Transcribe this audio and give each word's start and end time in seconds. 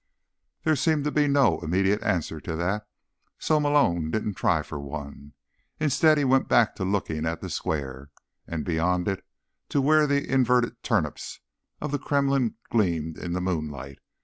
There 0.63 0.75
seemed 0.75 1.03
to 1.03 1.11
be 1.11 1.27
no 1.27 1.59
immediate 1.59 2.01
answer 2.01 2.41
to 2.41 2.55
that, 2.55 2.87
so 3.37 3.59
Malone 3.59 4.09
didn't 4.09 4.33
try 4.33 4.63
for 4.63 4.79
one. 4.79 5.33
Instead, 5.79 6.17
he 6.17 6.23
went 6.23 6.47
back 6.47 6.73
to 6.77 6.83
looking 6.83 7.27
at 7.27 7.39
the 7.39 7.51
Square, 7.51 8.09
and 8.47 8.65
beyond 8.65 9.07
it 9.07 9.23
to 9.69 9.79
where 9.79 10.07
the 10.07 10.27
inverted 10.27 10.81
turnips 10.81 11.39
of 11.79 11.91
the 11.91 11.99
Kremlin 11.99 12.55
gleamed 12.71 13.19
in 13.19 13.33
the 13.33 13.41
moonlight. 13.41 13.99